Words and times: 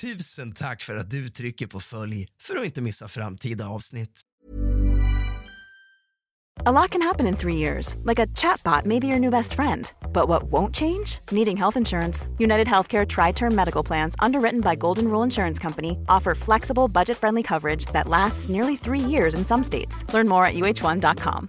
Tusen 0.00 0.52
tack 0.52 0.82
för 0.82 0.96
att 0.96 1.10
du 1.10 1.28
trycker 1.28 1.66
på 1.66 1.80
följ 1.80 2.26
för 2.42 2.56
att 2.56 2.64
inte 2.64 2.82
missa 2.82 3.08
framtida 3.08 3.68
avsnitt. 3.68 4.20
A 6.66 6.72
lot 6.72 6.90
can 6.90 7.02
happen 7.02 7.26
in 7.26 7.36
three 7.36 7.56
years, 7.56 7.96
like 8.04 8.18
a 8.22 8.26
chatbot 8.34 8.84
may 8.84 9.00
be 9.00 9.06
your 9.06 9.18
new 9.18 9.30
best 9.30 9.54
friend. 9.54 9.92
But 10.12 10.28
what 10.28 10.42
won't 10.42 10.74
change? 10.74 11.20
Needing 11.30 11.56
health 11.56 11.76
insurance. 11.76 12.28
United 12.38 12.66
Healthcare 12.66 13.06
Tri 13.06 13.32
Term 13.32 13.54
Medical 13.54 13.86
Plans, 13.86 14.14
underwritten 14.18 14.60
by 14.60 14.74
Golden 14.74 15.08
Rule 15.08 15.24
Insurance 15.24 15.62
Company, 15.62 15.96
offer 16.08 16.34
flexible, 16.34 16.88
budget 16.88 17.16
friendly 17.16 17.42
coverage 17.42 17.86
that 17.92 18.08
lasts 18.08 18.48
nearly 18.48 18.76
three 18.76 19.10
years 19.10 19.34
in 19.34 19.44
some 19.44 19.62
states. 19.62 20.04
Learn 20.14 20.28
more 20.28 20.44
at 20.44 20.54
uh1.com. 20.54 21.48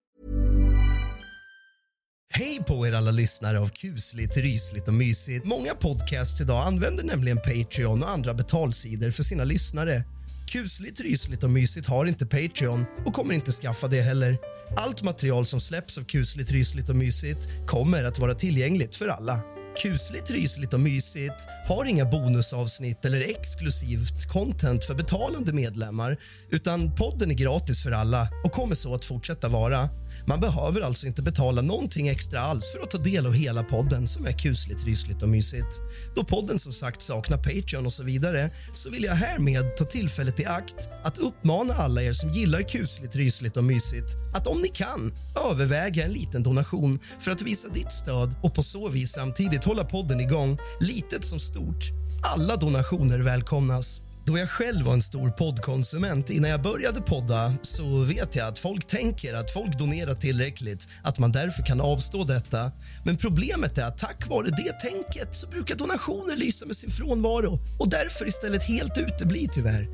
Hej 2.33 2.59
på 2.67 2.87
er 2.87 2.91
alla 2.91 3.11
lyssnare 3.11 3.59
av 3.59 3.69
kusligt, 3.69 4.37
rysligt 4.37 4.87
och 4.87 4.93
mysigt. 4.93 5.45
Många 5.45 5.75
podcasts 5.75 6.41
idag 6.41 6.67
använder 6.67 7.03
nämligen 7.03 7.37
Patreon 7.37 8.03
och 8.03 8.09
andra 8.09 8.33
betalsidor 8.33 9.11
för 9.11 9.23
sina 9.23 9.43
lyssnare. 9.43 10.03
Kusligt, 10.47 10.99
rysligt 10.99 11.43
och 11.43 11.49
mysigt 11.49 11.87
har 11.87 12.05
inte 12.05 12.25
Patreon 12.25 12.85
och 13.05 13.13
kommer 13.13 13.33
inte 13.33 13.51
skaffa 13.51 13.87
det 13.87 14.01
heller. 14.01 14.37
Allt 14.77 15.03
material 15.03 15.45
som 15.45 15.61
släpps 15.61 15.97
av 15.97 16.03
kusligt, 16.03 16.51
rysligt 16.51 16.89
och 16.89 16.95
mysigt 16.95 17.47
kommer 17.67 18.03
att 18.03 18.19
vara 18.19 18.33
tillgängligt 18.33 18.95
för 18.95 19.07
alla. 19.07 19.39
Kusligt, 19.81 20.31
rysligt 20.31 20.73
och 20.73 20.79
mysigt 20.79 21.47
har 21.67 21.85
inga 21.85 22.05
bonusavsnitt 22.05 23.05
eller 23.05 23.21
exklusivt 23.21 24.27
content 24.31 24.85
för 24.85 24.93
betalande 24.93 25.53
medlemmar 25.53 26.17
utan 26.49 26.95
podden 26.95 27.31
är 27.31 27.35
gratis 27.35 27.83
för 27.83 27.91
alla 27.91 28.27
och 28.43 28.51
kommer 28.51 28.75
så 28.75 28.95
att 28.95 29.05
fortsätta 29.05 29.47
vara. 29.47 29.89
Man 30.27 30.39
behöver 30.39 30.81
alltså 30.81 31.07
inte 31.07 31.21
betala 31.21 31.61
någonting 31.61 32.07
extra 32.07 32.41
alls 32.41 32.71
för 32.71 32.79
att 32.83 32.91
ta 32.91 32.97
del 32.97 33.25
av 33.25 33.33
hela 33.33 33.63
podden 33.63 34.07
som 34.07 34.25
är 34.25 34.31
kusligt, 34.31 34.85
rysligt 34.85 35.21
och 35.21 35.29
mysigt. 35.29 35.81
Då 36.15 36.23
podden 36.23 36.59
som 36.59 36.71
sagt 36.71 37.01
saknar 37.01 37.37
Patreon 37.37 37.85
och 37.85 37.93
så 37.93 38.03
vidare 38.03 38.49
så 38.73 38.89
vill 38.89 39.03
jag 39.03 39.13
härmed 39.13 39.77
ta 39.77 39.85
tillfället 39.85 40.39
i 40.39 40.45
akt 40.45 40.89
att 41.03 41.17
uppmana 41.17 41.73
alla 41.73 42.01
er 42.01 42.13
som 42.13 42.29
gillar 42.29 42.61
kusligt, 42.61 43.15
rysligt 43.15 43.57
och 43.57 43.63
mysigt 43.63 44.15
att 44.33 44.47
om 44.47 44.61
ni 44.61 44.67
kan 44.67 45.13
överväga 45.51 46.05
en 46.05 46.11
liten 46.11 46.43
donation 46.43 46.99
för 47.19 47.31
att 47.31 47.41
visa 47.41 47.67
ditt 47.69 47.91
stöd 47.91 48.35
och 48.43 48.55
på 48.55 48.63
så 48.63 48.89
vis 48.89 49.11
samtidigt 49.11 49.63
hålla 49.63 49.83
podden 49.85 50.19
igång, 50.19 50.57
litet 50.79 51.25
som 51.25 51.39
stort. 51.39 51.91
Alla 52.23 52.55
donationer 52.55 53.19
välkomnas. 53.19 54.01
Då 54.25 54.37
jag 54.37 54.49
själv 54.49 54.85
var 54.85 54.93
en 54.93 55.01
stor 55.01 55.29
poddkonsument 55.29 56.29
innan 56.29 56.49
jag 56.49 56.61
började 56.61 57.01
podda 57.01 57.53
så 57.61 58.03
vet 58.03 58.35
jag 58.35 58.47
att 58.47 58.59
folk 58.59 58.87
tänker 58.87 59.33
att 59.33 59.53
folk 59.53 59.77
donerar 59.79 60.13
tillräckligt, 60.13 60.87
att 61.03 61.19
man 61.19 61.31
därför 61.31 61.65
kan 61.65 61.81
avstå 61.81 62.23
detta. 62.23 62.71
Men 63.05 63.17
problemet 63.17 63.77
är 63.77 63.85
att 63.85 63.97
tack 63.97 64.27
vare 64.27 64.49
det 64.49 64.73
tänket 64.79 65.35
så 65.35 65.47
brukar 65.47 65.75
donationer 65.75 66.35
lysa 66.35 66.65
med 66.65 66.77
sin 66.77 66.91
frånvaro 66.91 67.59
och 67.79 67.89
därför 67.89 68.27
istället 68.27 68.63
helt 68.63 68.97
utebli 68.97 69.49
tyvärr. 69.53 69.87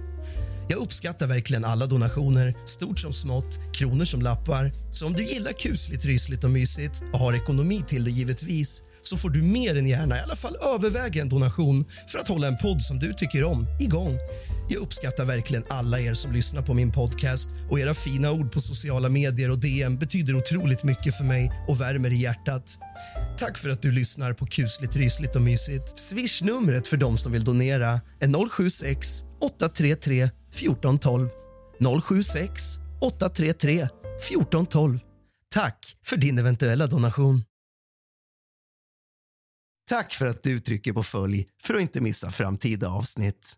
Jag 0.69 0.79
uppskattar 0.79 1.27
verkligen 1.27 1.65
alla 1.65 1.85
donationer, 1.85 2.53
stort 2.65 2.99
som 2.99 3.13
smått, 3.13 3.59
kronor 3.73 4.05
som 4.05 4.21
lappar. 4.21 4.71
Så 4.91 5.05
om 5.05 5.13
du 5.13 5.25
gillar 5.25 5.51
kusligt, 5.51 6.05
rysligt 6.05 6.43
och 6.43 6.51
mysigt 6.51 7.03
och 7.13 7.19
har 7.19 7.33
ekonomi 7.33 7.83
till 7.87 8.03
det 8.03 8.11
givetvis 8.11 8.81
så 9.07 9.17
får 9.17 9.29
du 9.29 9.41
mer 9.41 9.75
än 9.75 9.87
gärna 9.87 10.17
i 10.17 10.21
alla 10.21 10.35
fall 10.35 10.55
överväga 10.55 11.21
en 11.21 11.29
donation 11.29 11.85
för 12.07 12.19
att 12.19 12.27
hålla 12.27 12.47
en 12.47 12.57
podd 12.57 12.81
som 12.81 12.99
du 12.99 13.13
tycker 13.13 13.43
om 13.43 13.67
igång. 13.79 14.17
Jag 14.69 14.81
uppskattar 14.81 15.25
verkligen 15.25 15.63
alla 15.69 15.99
er 15.99 16.13
som 16.13 16.31
lyssnar 16.31 16.61
på 16.61 16.73
min 16.73 16.91
podcast 16.91 17.49
och 17.69 17.79
era 17.79 17.93
fina 17.93 18.31
ord 18.31 18.51
på 18.51 18.61
sociala 18.61 19.09
medier 19.09 19.51
och 19.51 19.59
DM 19.59 19.97
betyder 19.97 20.35
otroligt 20.35 20.83
mycket 20.83 21.17
för 21.17 21.23
mig 21.23 21.51
och 21.67 21.81
värmer 21.81 22.09
i 22.09 22.15
hjärtat. 22.15 22.77
Tack 23.37 23.57
för 23.57 23.69
att 23.69 23.81
du 23.81 23.91
lyssnar 23.91 24.33
på 24.33 24.45
kusligt, 24.45 24.95
rysligt 24.95 25.35
och 25.35 25.41
mysigt. 25.41 25.99
Swish-numret 25.99 26.87
för 26.87 26.97
de 26.97 27.17
som 27.17 27.31
vill 27.31 27.43
donera 27.43 28.01
är 28.19 28.49
076 28.49 29.23
833 29.41 30.23
1412. 30.23 31.29
076 32.03 32.63
833 33.01 33.73
1412. 33.73 34.99
Tack 35.53 35.95
för 36.05 36.17
din 36.17 36.39
eventuella 36.39 36.87
donation. 36.87 37.43
Tack 39.89 40.13
för 40.13 40.25
att 40.25 40.43
du 40.43 40.59
trycker 40.59 40.93
på 40.93 41.03
följ 41.03 41.47
för 41.63 41.73
att 41.73 41.81
inte 41.81 42.01
missa 42.01 42.31
framtida 42.31 42.89
avsnitt. 42.89 43.53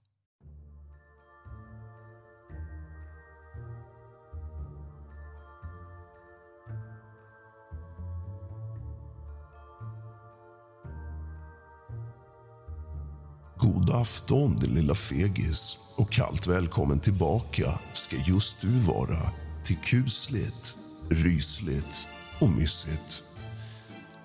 God 13.57 13.89
afton, 13.89 14.55
din 14.59 14.73
lilla 14.73 14.95
fegis 14.95 15.77
och 15.97 16.11
kallt 16.11 16.47
välkommen 16.47 16.99
tillbaka 16.99 17.79
ska 17.93 18.15
just 18.15 18.61
du 18.61 18.79
vara 18.79 19.31
till 19.65 19.77
kusligt, 19.77 20.77
rysligt 21.09 22.07
och 22.39 22.49
mysigt. 22.49 23.28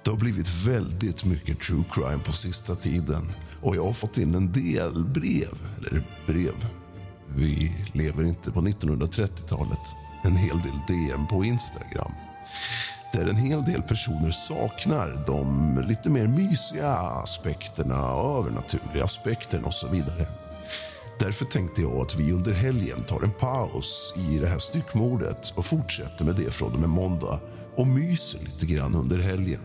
Det 0.05 0.11
har 0.11 0.19
blivit 0.19 0.67
väldigt 0.67 1.25
mycket 1.25 1.61
true 1.61 1.85
crime 1.91 2.23
på 2.25 2.33
sista 2.33 2.75
tiden 2.75 3.33
och 3.63 3.77
jag 3.77 3.85
har 3.85 3.93
fått 3.93 4.19
in 4.19 4.35
en 4.35 4.53
del 4.53 5.05
brev, 5.05 5.59
eller 5.79 6.07
brev. 6.27 6.67
Vi 7.37 7.77
lever 7.93 8.25
inte 8.25 8.51
på 8.51 8.61
1930-talet. 8.61 9.95
En 10.25 10.37
hel 10.37 10.57
del 10.59 10.81
DM 10.89 11.27
på 11.27 11.45
Instagram 11.45 12.13
där 13.15 13.29
en 13.29 13.37
hel 13.37 13.63
del 13.63 13.83
personer 13.83 14.31
saknar 14.31 15.25
de 15.27 15.85
lite 15.89 16.11
mer 16.11 16.27
mysiga 16.27 16.89
aspekterna, 16.89 17.95
övernaturliga 18.39 19.05
aspekterna 19.05 19.67
och 19.67 19.75
så 19.75 19.89
vidare. 19.89 20.27
Därför 21.19 21.45
tänkte 21.45 21.83
jag 21.83 21.97
att 21.97 22.17
vi 22.17 22.33
under 22.33 22.53
helgen 22.53 23.03
tar 23.03 23.23
en 23.23 23.31
paus 23.31 24.15
i 24.17 24.39
det 24.39 24.49
här 24.49 24.59
styckmordet 24.59 25.53
och 25.57 25.65
fortsätter 25.65 26.25
med 26.25 26.35
det 26.35 26.55
från 26.55 26.73
och 26.73 26.81
med 26.81 26.89
måndag 26.89 27.41
och 27.77 27.87
myser 27.87 28.41
lite 28.41 28.67
grann 28.67 28.95
under 28.95 29.19
helgen. 29.19 29.61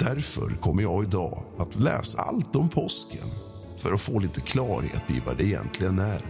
Därför 0.00 0.50
kommer 0.60 0.82
jag 0.82 1.04
idag 1.04 1.42
att 1.58 1.74
läsa 1.74 2.20
allt 2.20 2.56
om 2.56 2.68
påsken 2.68 3.28
för 3.76 3.92
att 3.92 4.00
få 4.00 4.18
lite 4.18 4.40
klarhet 4.40 5.10
i 5.10 5.22
vad 5.26 5.36
det 5.36 5.44
egentligen 5.44 5.98
är. 5.98 6.24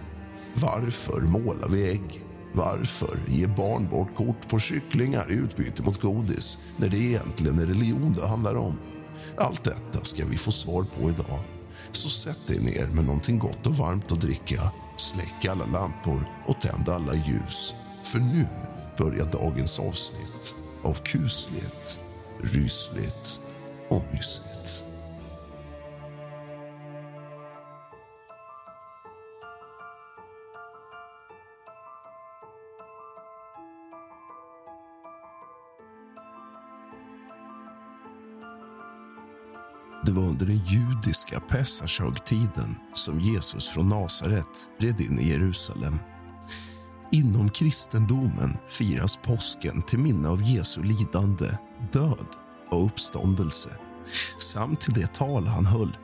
Varför 0.55 1.21
målar 1.21 1.69
vi 1.69 1.91
ägg? 1.91 2.25
Varför 2.55 3.19
ger 3.27 3.47
barn 3.47 3.89
bort 3.91 4.15
kort 4.15 4.49
på 4.49 4.59
kycklingar 4.59 5.33
i 5.33 5.35
utbyte 5.35 5.83
mot 5.83 6.01
godis 6.01 6.59
när 6.77 6.89
det 6.89 6.99
egentligen 6.99 7.59
är 7.59 7.67
religion 7.67 8.15
det 8.19 8.29
handlar 8.29 8.55
om? 8.55 8.79
Allt 9.39 9.65
detta 9.65 10.05
ska 10.05 10.25
vi 10.25 10.37
få 10.37 10.51
svar 10.51 10.85
på 10.99 11.11
idag. 11.11 11.41
Så 11.93 12.09
sätt 12.09 12.47
dig 12.47 12.61
ner 12.61 12.87
med 12.87 13.05
någonting 13.05 13.39
gott 13.39 13.67
och 13.67 13.77
varmt 13.77 14.13
att 14.13 14.21
dricka. 14.21 14.71
Släck 14.97 15.47
alla 15.51 15.67
lampor 15.67 16.29
och 16.47 16.61
tänd 16.61 16.89
alla 16.89 17.15
ljus. 17.15 17.75
För 18.05 18.19
nu 18.19 18.47
börjar 18.99 19.33
dagens 19.33 19.81
avsnitt 19.81 20.55
av 20.83 20.95
kusligt, 20.95 22.01
rysligt 22.41 23.40
och 23.91 24.03
mysigt. 24.13 24.85
Det 40.07 40.13
var 40.13 40.23
under 40.23 40.47
den 40.47 40.57
judiska 40.57 41.41
Pesachögtiden 41.41 42.77
som 42.95 43.21
Jesus 43.21 43.69
från 43.69 43.89
Nasaret 43.89 44.69
red 44.79 45.01
in 45.01 45.19
i 45.19 45.29
Jerusalem. 45.29 45.99
Inom 47.13 47.49
kristendomen 47.49 48.59
firas 48.69 49.17
påsken 49.17 49.83
till 49.83 49.99
minne 49.99 50.29
av 50.29 50.43
Jesu 50.43 50.83
lidande, 50.83 51.47
död 51.93 52.27
och 52.71 52.85
uppståndelse 52.85 53.71
samt 54.39 54.81
till 54.81 54.93
det 54.93 55.15
tal 55.15 55.47
han 55.47 55.67
höll. 55.67 55.97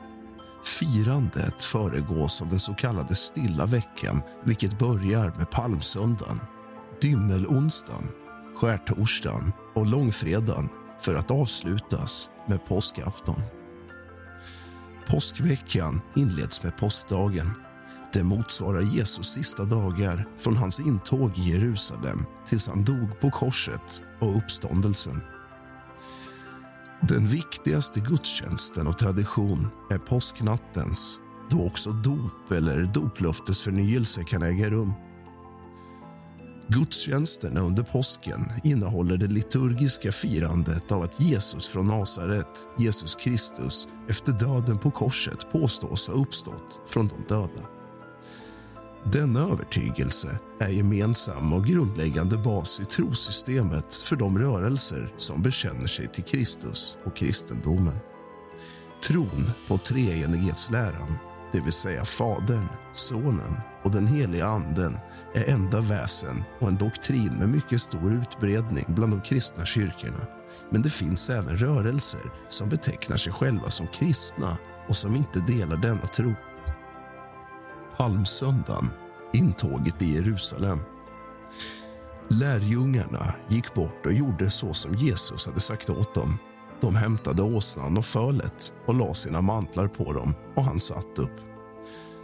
Firandet 0.65 1.63
föregås 1.63 2.41
av 2.41 2.47
den 2.47 2.59
så 2.59 2.73
kallade 2.73 3.15
stilla 3.15 3.65
veckan 3.65 4.21
vilket 4.43 4.79
börjar 4.79 5.33
med 5.37 5.51
palmsöndagen, 5.51 6.39
dymmelonsdagen, 7.01 8.07
skärtorsdagen 8.55 9.53
och 9.75 9.85
långfredagen 9.85 10.69
för 11.01 11.15
att 11.15 11.31
avslutas 11.31 12.29
med 12.47 12.65
påskafton. 12.65 13.41
Påskveckan 15.07 16.01
inleds 16.15 16.63
med 16.63 16.77
påskdagen. 16.77 17.53
Det 18.13 18.23
motsvarar 18.23 18.81
Jesus 18.81 19.27
sista 19.31 19.63
dagar 19.63 20.27
från 20.37 20.57
hans 20.57 20.79
intåg 20.79 21.37
i 21.37 21.41
Jerusalem 21.41 22.25
tills 22.45 22.67
han 22.67 22.83
dog 22.83 23.19
på 23.19 23.31
korset 23.31 24.01
och 24.19 24.37
uppståndelsen. 24.37 25.21
Den 27.01 27.27
viktigaste 27.27 27.99
gudstjänsten 27.99 28.87
och 28.87 28.97
tradition 28.97 29.67
är 29.89 29.97
påsknattens 29.97 31.19
då 31.49 31.65
också 31.65 31.91
dop 31.91 32.51
eller 32.51 32.83
doplöftesförnyelse 32.93 34.23
kan 34.23 34.43
äga 34.43 34.69
rum. 34.69 34.93
Gudstjänsterna 36.67 37.59
under 37.59 37.83
påsken 37.83 38.51
innehåller 38.63 39.17
det 39.17 39.27
liturgiska 39.27 40.11
firandet 40.11 40.91
av 40.91 41.01
att 41.01 41.21
Jesus 41.21 41.67
från 41.67 41.87
Nasaret, 41.87 42.67
Jesus 42.77 43.15
Kristus, 43.15 43.87
efter 44.09 44.31
döden 44.31 44.77
på 44.77 44.91
korset 44.91 45.51
påstås 45.51 46.07
ha 46.07 46.13
uppstått 46.13 46.81
från 46.87 47.07
de 47.07 47.15
döda. 47.27 47.76
Denna 49.11 49.39
övertygelse 49.39 50.39
är 50.59 50.69
gemensam 50.69 51.53
och 51.53 51.65
grundläggande 51.65 52.37
bas 52.37 52.79
i 52.79 52.85
trosystemet 52.85 53.95
för 53.95 54.15
de 54.15 54.39
rörelser 54.39 55.13
som 55.17 55.41
bekänner 55.41 55.87
sig 55.87 56.07
till 56.07 56.23
Kristus 56.23 56.97
och 57.05 57.15
kristendomen. 57.15 57.95
Tron 59.03 59.49
på 59.67 59.77
treenighetsläran, 59.77 61.17
det 61.51 61.59
vill 61.59 61.73
säga 61.73 62.05
Fadern, 62.05 62.67
Sonen 62.93 63.57
och 63.83 63.91
den 63.91 64.07
heliga 64.07 64.47
Anden 64.47 64.97
är 65.33 65.49
enda 65.53 65.81
väsen 65.81 66.43
och 66.59 66.67
en 66.67 66.77
doktrin 66.77 67.33
med 67.39 67.49
mycket 67.49 67.81
stor 67.81 68.13
utbredning 68.13 68.85
bland 68.87 69.13
de 69.13 69.21
kristna 69.21 69.65
kyrkorna. 69.65 70.27
Men 70.69 70.81
det 70.81 70.89
finns 70.89 71.29
även 71.29 71.57
rörelser 71.57 72.31
som 72.49 72.69
betecknar 72.69 73.17
sig 73.17 73.33
själva 73.33 73.69
som 73.69 73.87
kristna 73.87 74.57
och 74.87 74.95
som 74.95 75.15
inte 75.15 75.39
delar 75.39 75.77
denna 75.77 76.07
tro. 76.07 76.33
Palmsöndagen, 77.97 78.89
intåget 79.33 80.01
i 80.01 80.15
Jerusalem. 80.15 80.79
Lärjungarna 82.29 83.33
gick 83.47 83.73
bort 83.73 84.05
och 84.05 84.13
gjorde 84.13 84.49
så 84.49 84.73
som 84.73 84.93
Jesus 84.95 85.45
hade 85.45 85.59
sagt 85.59 85.89
åt 85.89 86.15
dem. 86.15 86.37
De 86.81 86.95
hämtade 86.95 87.41
åsnan 87.41 87.97
och 87.97 88.05
fölet 88.05 88.73
och 88.85 88.95
la 88.95 89.13
sina 89.13 89.41
mantlar 89.41 89.87
på 89.87 90.13
dem 90.13 90.33
och 90.55 90.63
han 90.63 90.79
satt 90.79 91.19
upp. 91.19 91.31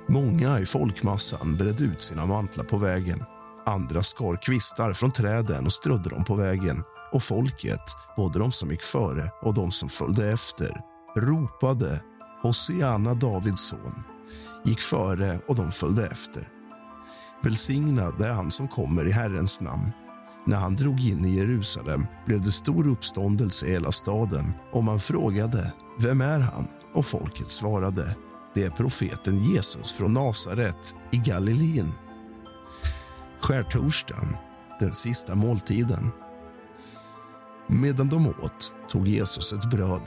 Många 0.07 0.59
i 0.59 0.65
folkmassan 0.65 1.57
bredde 1.57 1.83
ut 1.83 2.01
sina 2.01 2.25
mantlar 2.25 2.63
på 2.63 2.77
vägen. 2.77 3.23
Andra 3.65 4.03
skar 4.03 4.37
kvistar 4.41 4.93
från 4.93 5.11
träden 5.11 5.65
och 5.65 5.73
strödde 5.73 6.09
dem 6.09 6.23
på 6.23 6.35
vägen. 6.35 6.83
Och 7.11 7.23
folket, 7.23 7.95
både 8.17 8.39
de 8.39 8.51
som 8.51 8.71
gick 8.71 8.83
före 8.83 9.31
och 9.41 9.53
de 9.53 9.71
som 9.71 9.89
följde 9.89 10.31
efter, 10.31 10.81
ropade 11.15 12.01
Hosianna, 12.41 13.13
Davids 13.13 13.61
son, 13.61 14.03
gick 14.63 14.81
före 14.81 15.39
och 15.47 15.55
de 15.55 15.71
följde 15.71 16.07
efter. 16.07 16.49
Välsignad 17.43 18.21
är 18.21 18.31
han 18.31 18.51
som 18.51 18.67
kommer 18.67 19.07
i 19.07 19.11
Herrens 19.11 19.61
namn. 19.61 19.91
När 20.45 20.57
han 20.57 20.75
drog 20.75 20.99
in 20.99 21.25
i 21.25 21.35
Jerusalem 21.35 22.05
blev 22.25 22.41
det 22.41 22.51
stor 22.51 22.87
uppståndelse 22.87 23.67
i 23.67 23.71
hela 23.71 23.91
staden 23.91 24.53
och 24.71 24.83
man 24.83 24.99
frågade 24.99 25.73
vem 25.99 26.21
är 26.21 26.39
han? 26.39 26.67
Och 26.93 27.05
folket 27.05 27.47
svarade 27.47 28.15
det 28.53 28.63
är 28.63 28.69
profeten 28.69 29.37
Jesus 29.37 29.91
från 29.91 30.13
Nasaret 30.13 30.95
i 31.11 31.17
Galileen. 31.17 31.91
Skärtorsdagen, 33.41 34.35
den 34.79 34.93
sista 34.93 35.35
måltiden. 35.35 36.11
Medan 37.67 38.09
de 38.09 38.27
åt 38.27 38.73
tog 38.89 39.07
Jesus 39.07 39.53
ett 39.53 39.69
bröd 39.69 40.01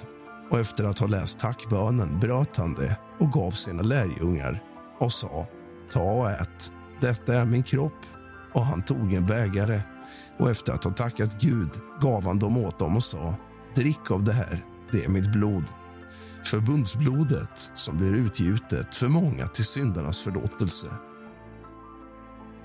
och 0.51 0.59
efter 0.59 0.85
att 0.85 0.99
ha 0.99 1.07
läst 1.07 1.39
tackbönen 1.39 2.21
bröt 2.21 2.57
han 2.57 2.75
det 2.75 2.99
och 3.19 3.33
gav 3.33 3.51
sina 3.51 3.83
lärjungar 3.83 4.63
och 4.99 5.13
sa 5.13 5.47
ta 5.93 6.03
och 6.03 6.31
ät, 6.31 6.73
detta 7.01 7.35
är 7.35 7.45
min 7.45 7.63
kropp. 7.63 8.01
Och 8.53 8.67
han 8.67 8.83
tog 8.83 9.13
en 9.13 9.27
bägare 9.27 9.81
och 10.39 10.51
efter 10.51 10.73
att 10.73 10.85
ha 10.85 10.93
tackat 10.93 11.41
Gud 11.41 11.71
gav 12.01 12.25
han 12.25 12.39
dem 12.39 12.57
åt 12.57 12.79
dem 12.79 12.97
och 12.97 13.05
sa 13.05 13.35
drick 13.75 14.11
av 14.11 14.25
det 14.25 14.33
här, 14.33 14.65
det 14.93 15.05
är 15.05 15.09
mitt 15.09 15.33
blod 15.33 15.65
förbundsblodet 16.47 17.71
som 17.75 17.97
blir 17.97 18.15
utgjutet 18.15 18.95
för 18.95 19.09
många 19.09 19.47
till 19.47 19.65
syndarnas 19.65 20.21
förlåtelse. 20.21 20.87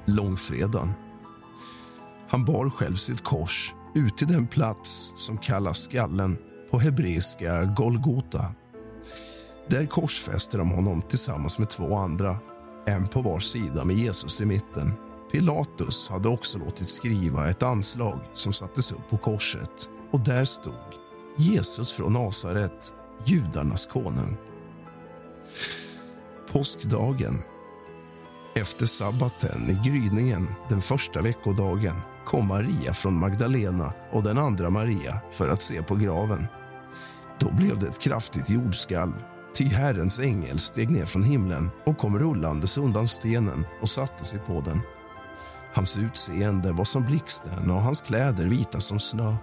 Långfredagen. 0.06 0.92
Han 2.30 2.46
bar 2.46 2.70
själv 2.70 2.96
sitt 2.96 3.24
kors 3.24 3.74
ut 3.96 4.18
till 4.18 4.28
den 4.28 4.48
plats 4.48 5.14
som 5.16 5.38
kallas 5.38 5.80
skallen, 5.82 6.38
på 6.72 6.80
hebreiska 6.80 7.64
Golgota. 7.64 8.46
Där 9.68 9.86
korsfäste 9.86 10.58
de 10.58 10.72
honom 10.72 11.02
tillsammans 11.02 11.60
med 11.60 11.70
två 11.70 11.96
andra, 11.96 12.38
en 12.86 13.08
på 13.08 13.22
var 13.22 13.40
sida 13.40 13.86
med 13.86 13.96
Jesus 13.96 14.42
i 14.42 14.46
mitten. 14.46 14.94
Pilatus 15.32 16.10
hade 16.10 16.30
också 16.30 16.60
låtit 16.60 16.90
skriva 16.90 17.50
ett 17.50 17.64
anslag 17.64 18.20
som 18.34 18.54
sattes 18.54 18.92
upp 18.92 19.10
på 19.10 19.18
korset 19.18 19.90
och 20.12 20.20
där 20.20 20.46
stod 20.46 20.74
Jesus 21.38 21.92
från 21.94 22.14
Nasaret, 22.14 22.94
judarnas 23.26 23.86
konung. 23.86 24.38
Påskdagen. 26.52 27.42
Efter 28.56 28.86
sabbaten 28.86 29.70
i 29.70 29.90
gryningen 29.90 30.48
den 30.70 30.82
första 30.82 31.22
veckodagen 31.22 31.96
kom 32.26 32.48
Maria 32.48 32.94
från 32.94 33.20
Magdalena 33.20 33.94
och 34.12 34.24
den 34.24 34.38
andra 34.38 34.70
Maria 34.70 35.22
för 35.32 35.50
att 35.50 35.62
se 35.62 35.84
på 35.84 35.96
graven. 35.96 36.48
Då 37.42 37.52
blev 37.52 37.80
det 37.80 37.88
ett 37.88 38.00
kraftigt 38.00 38.50
jordskalv, 38.50 39.14
ty 39.54 39.66
Herrens 39.66 40.20
ängel 40.20 40.60
steg 40.60 40.90
ner 40.90 41.06
från 41.06 41.24
himlen 41.24 41.70
och 41.86 41.98
kom 41.98 42.20
rullandes 42.20 42.78
undan 42.78 43.08
stenen 43.08 43.66
och 43.82 43.90
satte 43.90 44.26
sig 44.26 44.40
på 44.40 44.62
den. 44.62 44.82
Hans 45.74 45.98
utseende 45.98 46.72
var 46.72 46.84
som 46.84 47.04
blixten 47.04 47.72
och 47.72 47.82
hans 47.82 48.02
kläder 48.02 48.46
vita 48.46 48.80
som 48.80 49.00
snö. 49.00 49.36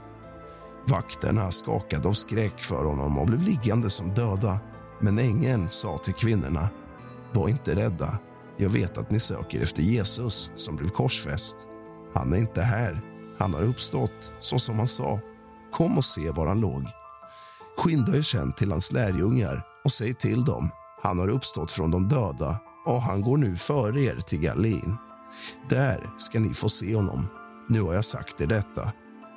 Vakterna 0.88 1.50
skakade 1.50 2.08
av 2.08 2.12
skräck 2.12 2.64
för 2.64 2.84
honom 2.84 3.18
och 3.18 3.26
blev 3.26 3.42
liggande 3.42 3.90
som 3.90 4.14
döda. 4.14 4.60
Men 5.00 5.18
ängeln 5.18 5.68
sa 5.68 5.98
till 5.98 6.14
kvinnorna, 6.14 6.68
var 7.32 7.48
inte 7.48 7.74
rädda. 7.74 8.18
Jag 8.56 8.70
vet 8.70 8.98
att 8.98 9.10
ni 9.10 9.20
söker 9.20 9.62
efter 9.62 9.82
Jesus 9.82 10.50
som 10.56 10.76
blev 10.76 10.88
korsfäst. 10.88 11.56
Han 12.14 12.32
är 12.32 12.36
inte 12.38 12.62
här. 12.62 13.00
Han 13.38 13.54
har 13.54 13.62
uppstått, 13.62 14.32
så 14.40 14.58
som 14.58 14.78
han 14.78 14.88
sa. 14.88 15.20
Kom 15.72 15.98
och 15.98 16.04
se 16.04 16.30
var 16.30 16.46
han 16.46 16.60
låg. 16.60 16.84
Skynda 17.78 18.16
er 18.16 18.22
sen 18.22 18.52
till 18.52 18.70
hans 18.70 18.92
lärjungar 18.92 19.62
och 19.84 19.92
säg 19.92 20.14
till 20.14 20.44
dem, 20.44 20.70
han 21.02 21.18
har 21.18 21.28
uppstått 21.28 21.72
från 21.72 21.90
de 21.90 22.08
döda 22.08 22.60
och 22.86 23.02
han 23.02 23.22
går 23.22 23.36
nu 23.36 23.56
före 23.56 24.00
er 24.00 24.16
till 24.16 24.40
Galileen. 24.40 24.96
Där 25.68 26.10
ska 26.18 26.40
ni 26.40 26.54
få 26.54 26.68
se 26.68 26.94
honom. 26.94 27.26
Nu 27.68 27.82
har 27.82 27.94
jag 27.94 28.04
sagt 28.04 28.40
er 28.40 28.46
detta 28.46 28.92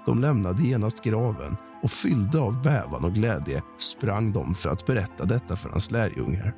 de 0.06 0.20
lämnade 0.20 0.64
genast 0.64 1.04
graven 1.04 1.58
och 1.84 1.92
fyllda 1.92 2.42
av 2.42 2.62
bävan 2.62 3.06
och 3.06 3.14
glädje 3.14 3.64
sprang 3.78 4.34
de 4.34 4.56
för 4.56 4.70
att 4.70 4.86
berätta 4.86 5.26
detta 5.26 5.56
för 5.56 5.70
hans 5.70 5.92
lärjungar. 5.92 6.56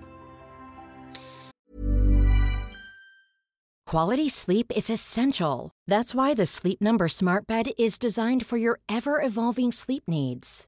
Quality 3.90 4.30
sleep 4.30 4.72
is 4.76 4.90
essential. 4.90 5.70
That's 5.92 6.28
why 6.28 6.36
the 6.36 6.46
Sleep 6.46 6.82
Number 6.82 7.08
smart 7.08 7.48
bed 7.48 7.68
is 7.78 8.00
designed 8.00 8.46
for 8.46 8.60
your 8.60 8.80
ever-evolving 8.88 9.72
sleep 9.74 10.04
needs. 10.08 10.68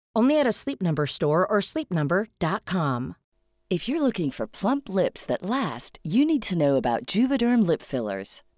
Only 0.13 0.39
at 0.39 0.47
a 0.47 0.51
Sleep 0.51 0.81
Number 0.81 1.05
store 1.05 1.47
or 1.47 1.61
sleepnumber.com. 1.61 3.15
If 3.69 3.87
you're 3.87 4.01
looking 4.01 4.31
for 4.31 4.47
plump 4.47 4.89
lips 4.89 5.25
that 5.27 5.43
last, 5.43 5.97
you 6.03 6.25
need 6.25 6.41
to 6.43 6.57
know 6.57 6.75
about 6.75 7.05
Juvederm 7.05 7.65
lip 7.65 7.81
fillers. 7.81 8.41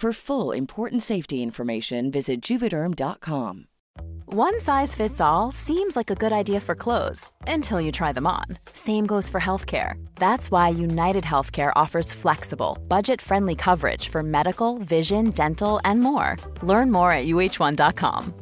For 0.00 0.14
full 0.14 0.52
important 0.52 1.02
safety 1.02 1.42
information, 1.42 2.10
visit 2.10 2.40
juvederm.com. 2.40 3.66
One 4.32 4.60
size 4.60 4.94
fits 4.94 5.20
all 5.20 5.52
seems 5.52 5.94
like 5.94 6.10
a 6.10 6.14
good 6.14 6.32
idea 6.32 6.60
for 6.60 6.74
clothes 6.74 7.30
until 7.46 7.82
you 7.82 7.92
try 7.92 8.12
them 8.12 8.26
on. 8.26 8.44
Same 8.72 9.06
goes 9.06 9.28
for 9.28 9.40
healthcare. 9.40 10.02
That's 10.14 10.50
why 10.50 10.70
United 10.70 11.24
Healthcare 11.24 11.72
offers 11.76 12.14
flexible, 12.14 12.78
budget 12.88 13.20
friendly 13.20 13.54
coverage 13.54 14.08
for 14.08 14.22
medical, 14.22 14.78
vision, 14.78 15.32
dental, 15.32 15.80
and 15.84 16.00
more. 16.00 16.36
Learn 16.62 16.90
more 16.90 17.12
at 17.12 17.26
uh1.com. 17.26 18.32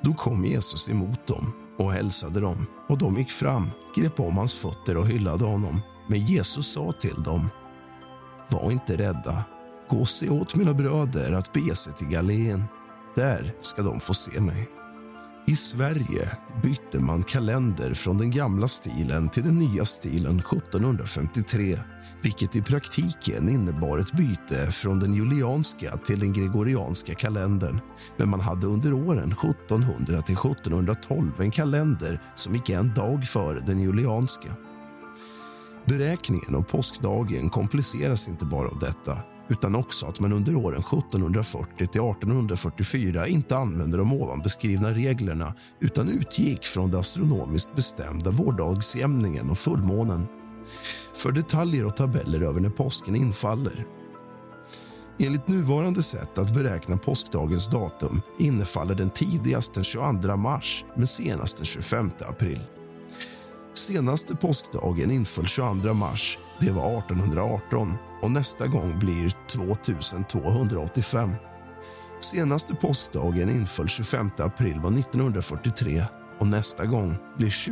Då 0.00 0.12
kom 0.12 0.44
Jesus 0.44 0.88
emot 0.88 1.26
dem 1.26 1.52
och 1.78 1.92
hälsade 1.92 2.40
dem 2.40 2.66
och 2.88 2.98
de 2.98 3.16
gick 3.16 3.30
fram, 3.30 3.70
grep 3.94 4.20
om 4.20 4.36
hans 4.36 4.54
fötter 4.54 4.96
och 4.96 5.06
hyllade 5.06 5.44
honom. 5.44 5.80
Men 6.08 6.18
Jesus 6.18 6.72
sa 6.72 6.92
till 6.92 7.22
dem, 7.22 7.48
var 8.52 8.70
inte 8.70 8.96
rädda. 8.96 9.44
Gå 9.88 9.96
och 9.96 10.08
se 10.08 10.28
åt 10.28 10.54
mina 10.54 10.74
bröder 10.74 11.32
att 11.32 11.52
bege 11.52 11.74
sig 11.74 11.92
till 11.92 12.08
Galileen. 12.08 12.64
Där 13.16 13.54
ska 13.60 13.82
de 13.82 14.00
få 14.00 14.14
se 14.14 14.40
mig. 14.40 14.68
I 15.46 15.56
Sverige 15.56 16.30
bytte 16.62 17.00
man 17.00 17.22
kalender 17.22 17.94
från 17.94 18.18
den 18.18 18.30
gamla 18.30 18.68
stilen 18.68 19.28
till 19.28 19.42
den 19.42 19.58
nya 19.58 19.84
stilen 19.84 20.38
1753 20.38 21.78
vilket 22.22 22.56
i 22.56 22.62
praktiken 22.62 23.48
innebar 23.48 23.98
ett 23.98 24.12
byte 24.12 24.70
från 24.70 25.00
den 25.00 25.14
julianska 25.14 25.96
till 25.96 26.20
den 26.20 26.32
gregorianska 26.32 27.14
kalendern. 27.14 27.80
Men 28.16 28.28
man 28.28 28.40
hade 28.40 28.66
under 28.66 28.92
åren 28.92 29.32
1700 29.32 30.22
till 30.22 30.36
1712 30.36 31.32
en 31.40 31.50
kalender 31.50 32.22
som 32.34 32.54
gick 32.54 32.70
en 32.70 32.94
dag 32.94 33.24
före 33.24 33.60
den 33.60 33.80
julianska. 33.80 34.48
Beräkningen 35.90 36.54
av 36.54 36.62
påskdagen 36.62 37.50
kompliceras 37.50 38.28
inte 38.28 38.44
bara 38.44 38.68
av 38.68 38.78
detta 38.78 39.18
utan 39.48 39.74
också 39.74 40.06
att 40.06 40.20
man 40.20 40.32
under 40.32 40.54
åren 40.54 40.80
1740 40.80 41.76
till 41.76 41.86
1844 41.86 43.28
inte 43.28 43.56
använde 43.56 43.96
de 43.96 44.12
ovan 44.12 44.40
beskrivna 44.40 44.92
reglerna 44.92 45.54
utan 45.80 46.08
utgick 46.08 46.64
från 46.64 46.90
den 46.90 47.00
astronomiskt 47.00 47.76
bestämda 47.76 48.30
vårdagsjämningen 48.30 49.50
och 49.50 49.58
fullmånen. 49.58 50.26
För 51.14 51.32
detaljer 51.32 51.86
och 51.86 51.96
tabeller 51.96 52.40
över 52.40 52.60
när 52.60 52.70
påsken 52.70 53.16
infaller 53.16 53.86
Enligt 55.18 55.48
nuvarande 55.48 56.02
sätt 56.02 56.38
att 56.38 56.54
beräkna 56.54 56.96
påskdagens 56.96 57.68
datum 57.68 58.22
innefaller 58.38 58.94
den 58.94 59.10
tidigast 59.10 59.74
den 59.74 59.84
22 59.84 60.36
mars 60.36 60.84
men 60.96 61.06
senast 61.06 61.56
den 61.56 61.66
25 61.66 62.10
april. 62.28 62.60
Senaste 63.74 64.36
påskdagen 64.36 65.10
inföll 65.10 65.46
22 65.46 65.94
mars. 65.94 66.38
Det 66.60 66.70
var 66.70 66.98
1818 66.98 67.94
och 68.22 68.30
nästa 68.30 68.66
gång 68.66 68.98
blir 68.98 69.32
2285. 69.46 71.30
Senaste 72.20 72.74
påskdagen 72.74 73.50
inföll 73.50 73.88
25 73.88 74.30
april 74.38 74.80
var 74.80 74.90
1943 74.90 76.04
och 76.38 76.46
nästa 76.46 76.86
gång 76.86 77.16
blir 77.36 77.66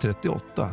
2038. 0.00 0.68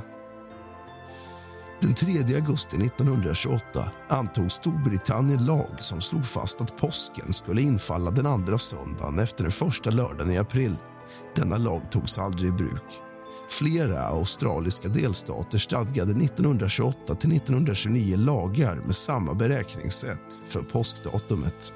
Den 1.82 1.94
3 1.94 2.36
augusti 2.36 2.78
1928 2.78 3.92
antog 4.10 4.52
Storbritannien 4.52 5.46
lag 5.46 5.76
som 5.80 6.02
slog 6.02 6.26
fast 6.26 6.62
att 6.62 6.78
påsken 6.78 7.34
skulle 7.34 7.62
infalla 7.62 8.12
den 8.12 8.26
andra 8.26 8.58
söndagen 8.58 9.20
efter 9.20 9.44
den 9.44 9.52
första 9.52 9.90
lördagen 9.90 10.32
i 10.32 10.38
april. 10.38 10.76
Denna 11.36 11.58
lag 11.58 11.82
togs 11.92 12.20
aldrig 12.20 12.50
i 12.50 12.54
bruk. 12.54 13.02
Flera 13.52 14.02
australiska 14.02 14.88
delstater 14.88 15.58
stadgade 15.58 16.12
1928 16.12 17.16
till 17.16 17.32
1929 17.32 18.18
lagar 18.18 18.76
med 18.76 18.96
samma 18.96 19.34
beräkningssätt 19.34 20.44
för 20.46 20.62
påskdatumet. 20.62 21.74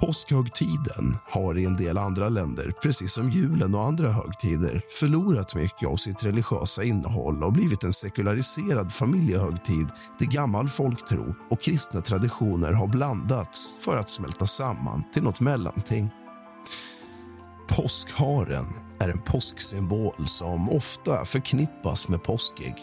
Påskhögtiden 0.00 1.16
har 1.24 1.58
i 1.58 1.64
en 1.64 1.76
del 1.76 1.98
andra 1.98 2.28
länder, 2.28 2.72
precis 2.82 3.12
som 3.12 3.30
julen 3.30 3.74
och 3.74 3.86
andra 3.86 4.08
högtider 4.08 4.82
förlorat 5.00 5.54
mycket 5.54 5.88
av 5.88 5.96
sitt 5.96 6.24
religiösa 6.24 6.84
innehåll 6.84 7.44
och 7.44 7.52
blivit 7.52 7.84
en 7.84 7.92
sekulariserad 7.92 8.92
familjehögtid 8.92 9.86
där 10.18 10.26
gammal 10.26 10.68
folktro 10.68 11.34
och 11.50 11.62
kristna 11.62 12.00
traditioner 12.00 12.72
har 12.72 12.86
blandats 12.86 13.74
för 13.80 13.96
att 13.96 14.10
smälta 14.10 14.46
samman 14.46 15.04
till 15.12 15.22
något 15.22 15.40
mellanting. 15.40 16.10
Påskharen 17.68 18.66
är 18.98 19.08
en 19.08 19.20
påsksymbol 19.20 20.26
som 20.26 20.70
ofta 20.70 21.24
förknippas 21.24 22.08
med 22.08 22.22
påskägg. 22.22 22.74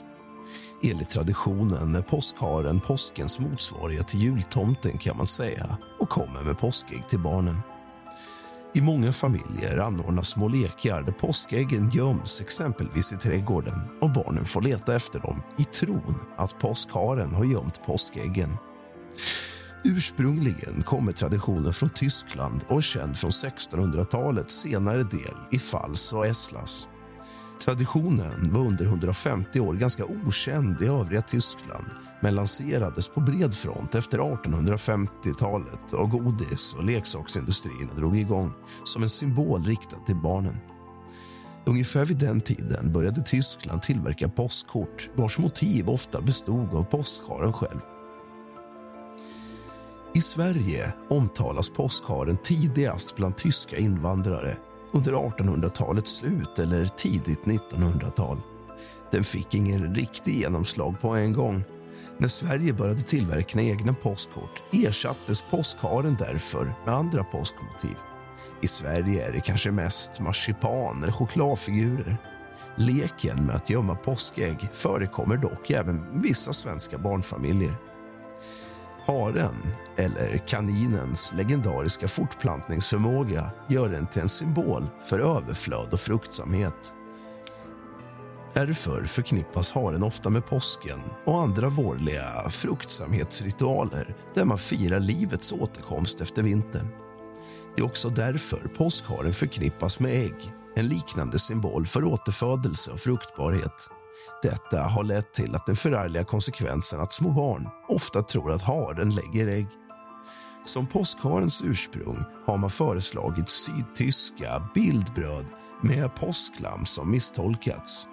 Enligt 0.84 1.10
traditionen 1.10 1.96
är 1.96 2.02
påskharen 2.02 2.80
påskens 2.80 3.40
motsvarighet 3.40 4.08
till 4.08 4.20
jultomten 4.20 4.98
kan 4.98 5.18
man 5.18 5.28
säga 5.28 5.78
och 6.00 6.10
kommer 6.10 6.44
med 6.46 6.58
påskägg 6.58 7.08
till 7.10 7.20
barnen. 7.20 7.62
I 8.74 8.82
många 8.82 9.14
familjer 9.14 9.78
anordnas 9.78 10.30
små 10.30 10.48
lekar 10.48 11.02
där 11.02 11.12
påskäggen 11.12 11.90
göms 11.90 12.42
exempelvis 12.42 13.14
i 13.14 13.18
trädgården 13.18 13.80
och 14.02 14.12
barnen 14.12 14.46
får 14.46 14.62
leta 14.62 14.96
efter 14.96 15.20
dem 15.20 15.42
i 15.58 15.64
tron 15.64 16.16
att 16.38 16.60
påskharen 16.60 17.34
har 17.34 17.46
gömt 17.46 17.86
påskäggen. 17.86 18.58
Ursprungligen 19.84 20.82
kommer 20.82 21.12
traditionen 21.12 21.74
från 21.74 21.90
Tyskland 21.90 22.62
och 22.68 22.78
är 22.78 22.82
känd 22.82 23.18
från 23.18 23.32
1600-talets 23.32 24.56
senare 24.56 25.04
del 25.04 25.36
i 25.52 25.60
Fals 25.60 26.14
och 26.14 26.28
Eslas. 26.28 26.88
Traditionen 27.66 28.54
var 28.54 28.62
under 28.62 28.86
150 28.86 29.60
år 29.60 29.74
ganska 29.74 30.06
okänd 30.06 30.82
i 30.82 30.86
övriga 30.86 31.22
Tyskland 31.22 31.86
men 32.22 32.36
lanserades 32.36 33.08
på 33.08 33.20
bred 33.20 33.54
front 33.54 33.96
efter 33.96 34.18
1850-talet 34.18 35.94
av 35.94 36.08
godis 36.08 36.76
och 36.78 36.84
leksaksindustrin 36.84 37.90
drog 37.96 38.18
igång 38.18 38.54
som 38.84 39.04
en 39.04 39.10
symbol 39.10 39.64
riktad 39.64 39.98
till 40.06 40.16
barnen. 40.16 40.58
Ungefär 41.66 42.06
vid 42.06 42.18
den 42.18 42.42
tiden 42.42 42.94
började 42.94 43.22
Tyskland 43.22 43.82
tillverka 43.82 44.30
postkort 44.30 45.10
vars 45.16 45.40
motiv 45.40 45.90
ofta 45.90 46.22
bestod 46.22 46.74
av 46.74 46.84
postkaren 46.84 47.54
själv. 47.54 47.99
I 50.14 50.22
Sverige 50.22 50.94
omtalas 51.10 51.70
påskharen 51.70 52.38
tidigast 52.38 53.16
bland 53.16 53.38
tyska 53.38 53.78
invandrare 53.78 54.58
under 54.92 55.12
1800-talets 55.12 56.18
slut 56.18 56.60
eller 56.60 56.86
tidigt 56.86 57.44
1900-tal. 57.44 58.38
Den 59.12 59.24
fick 59.24 59.56
ingen 59.56 59.96
riktig 59.96 60.34
genomslag 60.34 61.02
på 61.02 61.16
en 61.16 61.34
gång. 61.34 61.64
När 62.18 62.28
Sverige 62.28 62.74
började 62.74 63.02
tillverka 63.02 63.62
egna 63.62 63.94
påskkort 63.94 64.64
ersattes 64.72 65.42
påskharen 65.42 66.16
därför 66.20 66.74
med 66.86 66.96
andra 66.96 67.24
påskmotiv. 67.24 67.96
I 68.62 68.68
Sverige 68.68 69.28
är 69.28 69.34
det 69.34 69.42
kanske 69.42 69.72
mest 69.72 70.20
marsipan 70.20 71.04
eller 71.04 71.14
chokladfigurer. 71.14 72.18
Leken 72.76 73.46
med 73.46 73.56
att 73.56 73.70
gömma 73.70 73.96
påskägg 73.96 74.70
förekommer 74.74 75.38
dock 75.38 75.70
även 75.70 76.22
vissa 76.22 76.54
svenska 76.54 76.98
barnfamiljer. 76.98 77.76
Haren, 79.10 79.74
eller 79.98 80.38
kaninens 80.38 81.34
legendariska 81.34 82.08
fortplantningsförmåga 82.08 83.50
gör 83.68 83.90
den 83.90 84.08
till 84.08 84.22
en 84.22 84.30
symbol 84.30 84.90
för 85.10 85.20
överflöd 85.20 85.94
och 85.94 86.00
fruktsamhet. 86.00 86.94
Därför 88.54 89.06
förknippas 89.06 89.72
haren 89.72 90.04
ofta 90.04 90.30
med 90.30 90.46
påsken 90.46 91.00
och 91.26 91.42
andra 91.42 91.70
vårliga 91.70 92.50
fruktsamhetsritualer 92.50 94.16
där 94.34 94.46
man 94.46 94.58
firar 94.58 95.00
livets 95.00 95.52
återkomst 95.52 96.22
efter 96.22 96.44
vintern. 96.44 96.88
Det 97.76 97.82
är 97.82 97.86
också 97.86 98.10
därför 98.10 98.68
påskharen 98.78 99.34
förknippas 99.34 100.00
med 100.00 100.12
ägg 100.12 100.54
en 100.76 100.88
liknande 100.88 101.40
symbol 101.40 101.86
för 101.86 102.04
återfödelse 102.04 102.92
och 102.92 103.00
fruktbarhet. 103.00 103.90
Detta 104.42 104.82
har 104.84 105.04
lett 105.04 105.34
till 105.34 105.56
att 105.56 105.66
den 105.66 105.76
förargliga 105.76 106.24
konsekvensen 106.24 107.02
att 107.02 107.14
små 107.14 107.32
barn 107.32 107.70
ofta 107.88 108.22
tror 108.22 108.52
att 108.52 108.62
haren 108.62 109.10
lägger 109.10 109.48
ägg. 109.48 109.68
Som 110.64 110.88
påskharens 110.88 111.62
ursprung 111.66 112.24
har 112.46 112.58
man 112.58 112.70
föreslagit 112.70 113.50
sydtyska 113.50 114.70
bildbröd 114.74 115.46
med 115.82 116.16
påsklamm 116.16 116.86
som 116.86 117.12
misstolkats. 117.12 118.08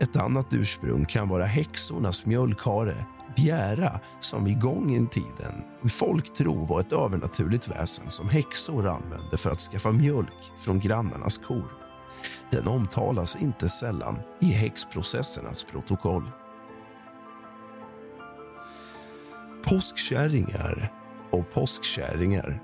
Ett 0.00 0.16
annat 0.16 0.46
ursprung 0.50 1.04
kan 1.04 1.28
vara 1.28 1.44
häxornas 1.44 2.26
mjölkhare, 2.26 3.06
bjära 3.36 4.00
som 4.20 4.46
i 4.46 4.54
gången 4.54 5.06
tiden 5.06 5.64
folktro 5.88 6.64
var 6.64 6.80
ett 6.80 6.92
övernaturligt 6.92 7.68
väsen 7.68 8.10
som 8.10 8.28
häxor 8.28 8.88
använde 8.88 9.36
för 9.36 9.50
att 9.50 9.60
skaffa 9.60 9.92
mjölk 9.92 10.52
från 10.58 10.80
grannarnas 10.80 11.38
kor. 11.38 11.87
Den 12.50 12.68
omtalas 12.68 13.36
inte 13.36 13.68
sällan 13.68 14.18
i 14.40 14.46
häxprocessernas 14.46 15.64
protokoll. 15.64 16.30
Påskkärringar 19.64 20.92
och 21.30 21.50
påskkärringar, 21.50 22.62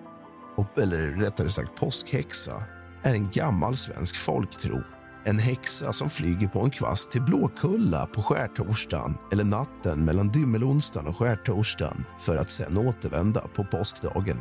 eller 0.76 0.98
rättare 0.98 1.48
sagt 1.48 1.74
påskhäxa 1.74 2.62
är 3.02 3.14
en 3.14 3.30
gammal 3.30 3.76
svensk 3.76 4.16
folktro. 4.16 4.82
En 5.24 5.38
häxa 5.38 5.92
som 5.92 6.10
flyger 6.10 6.48
på 6.48 6.60
en 6.60 6.70
kvast 6.70 7.10
till 7.10 7.22
Blåkulla 7.22 8.06
på 8.06 8.22
skärtorsdagen 8.22 9.14
eller 9.32 9.44
natten 9.44 10.04
mellan 10.04 10.28
dymmelonsdagen 10.28 11.08
och 11.08 11.16
skärtorsdagen 11.16 12.04
för 12.20 12.36
att 12.36 12.50
sen 12.50 12.78
återvända 12.78 13.40
på 13.54 13.64
påskdagen. 13.64 14.38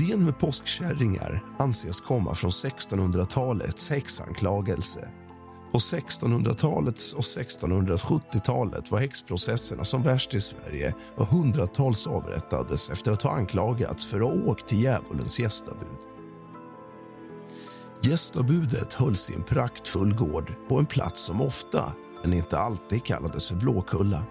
Idén 0.00 0.24
med 0.24 0.38
påskkärringar 0.38 1.44
anses 1.58 2.00
komma 2.00 2.34
från 2.34 2.50
1600-talets 2.50 3.90
häxanklagelse. 3.90 5.08
På 5.72 5.78
1600-talets 5.78 7.12
och 7.12 7.20
1670-talet 7.20 8.90
var 8.90 8.98
häxprocesserna 8.98 9.84
som 9.84 10.02
värst 10.02 10.34
i 10.34 10.40
Sverige 10.40 10.94
och 11.16 11.26
hundratals 11.26 12.06
avrättades 12.06 12.90
efter 12.90 13.12
att 13.12 13.22
ha 13.22 13.30
anklagats 13.30 14.06
för 14.06 14.16
att 14.16 14.22
ha 14.22 14.50
åkt 14.50 14.68
till 14.68 14.82
djävulens 14.82 15.38
gästabud. 15.38 15.98
Gästabudet 18.02 18.94
hölls 18.94 19.30
i 19.30 19.34
en 19.34 19.42
praktfull 19.42 20.14
gård 20.14 20.52
på 20.68 20.78
en 20.78 20.86
plats 20.86 21.22
som 21.22 21.40
ofta, 21.40 21.92
men 22.22 22.32
inte 22.32 22.58
alltid, 22.58 23.04
kallades 23.04 23.48
för 23.48 23.56
Blåkulla. 23.56 24.26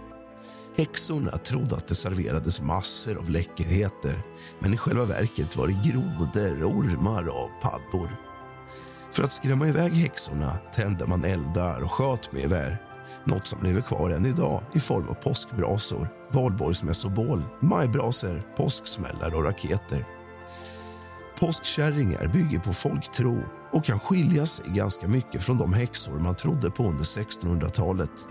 Häxorna 0.78 1.32
trodde 1.32 1.76
att 1.76 1.88
det 1.88 1.96
serverades 1.96 2.62
massor 2.62 3.18
av 3.18 3.30
läckerheter 3.30 4.22
men 4.60 4.74
i 4.74 4.78
själva 4.78 5.06
verket 5.06 5.58
var 5.58 5.68
det 5.68 5.90
grodor, 5.90 6.64
ormar 6.64 7.28
och 7.28 7.62
paddor. 7.62 8.10
För 9.12 9.24
att 9.24 9.32
skrämma 9.32 9.68
iväg 9.68 9.92
häxorna 9.92 10.58
tände 10.74 11.08
man 11.08 11.24
eldar 11.24 11.82
och 11.82 11.92
sköt 11.92 12.32
med 12.32 12.42
gevär 12.42 12.82
något 13.26 13.48
som 13.48 13.64
lever 13.64 13.82
kvar 13.82 14.10
än 14.10 14.26
idag 14.26 14.62
i 14.74 14.80
form 14.80 15.08
av 15.10 15.14
påskbrasor, 15.14 16.08
valborgsmässobål, 16.32 17.44
majbrasor, 17.60 18.44
påsksmällar 18.58 19.36
och 19.36 19.44
raketer. 19.44 20.06
Påskkärringar 21.40 22.28
bygger 22.28 22.60
på 22.60 22.74
folktro 22.74 23.44
och 23.72 23.86
kan 23.86 24.00
skilja 24.00 24.46
sig 24.46 24.66
ganska 24.68 25.08
mycket 25.08 25.44
från 25.44 25.58
de 25.58 25.74
häxor 25.74 26.20
man 26.20 26.36
trodde 26.36 26.72
på 26.72 26.84
under 26.84 27.04
1600-talet. 27.04 28.28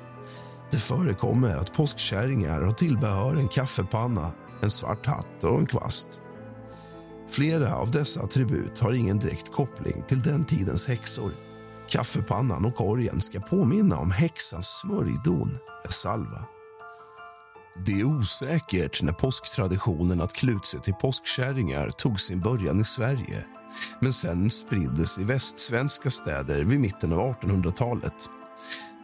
Det 0.71 0.79
förekommer 0.79 1.57
att 1.57 1.73
påskkärringar 1.73 2.61
har 2.61 2.73
tillbehör 2.73 3.37
en 3.37 3.49
kaffepanna, 3.49 4.33
en 4.63 4.71
svart 4.71 5.07
hatt 5.07 5.45
och 5.45 5.59
en 5.59 5.67
kvast. 5.67 6.21
Flera 7.29 7.77
av 7.77 7.91
dessa 7.91 8.23
attribut 8.23 8.81
har 8.81 8.93
ingen 8.93 9.19
direkt 9.19 9.53
koppling 9.53 10.05
till 10.09 10.23
den 10.23 10.45
tidens 10.45 10.89
häxor. 10.89 11.33
Kaffepannan 11.89 12.65
och 12.65 12.75
korgen 12.75 13.21
ska 13.21 13.41
påminna 13.41 13.99
om 13.99 14.11
häxans 14.11 14.67
smörjdon 14.67 15.59
med 15.85 15.93
salva. 15.93 16.45
Det 17.87 18.01
är 18.01 18.05
osäkert 18.05 19.03
när 19.03 19.13
påsktraditionen 19.13 20.21
att 20.21 20.33
klä 20.33 20.59
sig 20.65 20.81
till 20.81 20.95
påskkärringar 20.95 21.91
tog 21.91 22.21
sin 22.21 22.41
början 22.41 22.81
i 22.81 22.85
Sverige 22.85 23.45
men 24.01 24.13
sen 24.13 24.51
spriddes 24.51 25.19
i 25.19 25.25
västsvenska 25.25 26.11
städer 26.11 26.65
vid 26.65 26.81
mitten 26.81 27.13
av 27.13 27.19
1800-talet. 27.19 28.29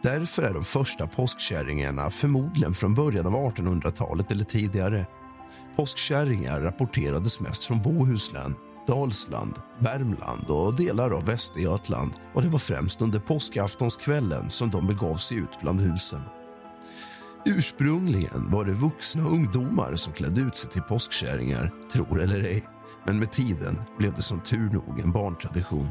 Därför 0.03 0.43
är 0.43 0.53
de 0.53 0.63
första 0.63 1.07
påskkärringarna 1.07 2.09
förmodligen 2.09 2.73
från 2.73 2.93
början 2.93 3.25
av 3.25 3.33
1800-talet 3.33 4.31
eller 4.31 4.43
tidigare. 4.43 5.05
Påskkärringar 5.75 6.61
rapporterades 6.61 7.39
mest 7.39 7.65
från 7.65 7.81
Bohuslän, 7.81 8.55
Dalsland, 8.87 9.53
Värmland 9.79 10.49
och 10.49 10.75
delar 10.75 11.11
av 11.11 11.25
Västergötland 11.25 12.11
och 12.33 12.41
det 12.41 12.49
var 12.49 12.59
främst 12.59 13.01
under 13.01 13.19
påskaftonskvällen 13.19 14.49
som 14.49 14.69
de 14.69 14.87
begav 14.87 15.15
sig 15.15 15.37
ut 15.37 15.59
bland 15.61 15.81
husen. 15.81 16.21
Ursprungligen 17.45 18.51
var 18.51 18.65
det 18.65 18.71
vuxna 18.71 19.23
ungdomar 19.23 19.95
som 19.95 20.13
klädde 20.13 20.41
ut 20.41 20.57
sig 20.57 20.69
till 20.69 20.81
påskkärringar, 20.81 21.71
tror 21.93 22.21
eller 22.21 22.39
ej. 22.39 22.67
Men 23.03 23.19
med 23.19 23.31
tiden 23.31 23.81
blev 23.97 24.13
det 24.13 24.21
som 24.21 24.39
tur 24.39 24.69
nog 24.69 24.99
en 24.99 25.11
barntradition. 25.11 25.87